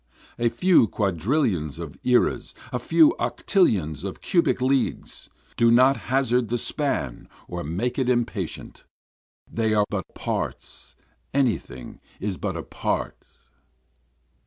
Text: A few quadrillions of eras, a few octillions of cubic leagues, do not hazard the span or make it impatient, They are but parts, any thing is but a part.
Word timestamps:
A 0.39 0.49
few 0.49 0.87
quadrillions 0.87 1.77
of 1.77 1.95
eras, 2.03 2.55
a 2.73 2.79
few 2.79 3.15
octillions 3.19 4.03
of 4.03 4.19
cubic 4.19 4.59
leagues, 4.59 5.29
do 5.57 5.69
not 5.69 5.95
hazard 5.95 6.47
the 6.49 6.57
span 6.57 7.29
or 7.47 7.63
make 7.63 7.99
it 7.99 8.09
impatient, 8.09 8.83
They 9.47 9.75
are 9.75 9.85
but 9.91 10.15
parts, 10.15 10.95
any 11.35 11.59
thing 11.59 11.99
is 12.19 12.37
but 12.37 12.57
a 12.57 12.63
part. 12.63 13.23